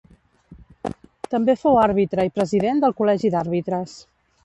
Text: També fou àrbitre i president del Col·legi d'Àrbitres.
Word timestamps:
També 1.35 1.55
fou 1.65 1.79
àrbitre 1.83 2.27
i 2.31 2.35
president 2.41 2.85
del 2.87 2.99
Col·legi 3.03 3.35
d'Àrbitres. 3.37 3.99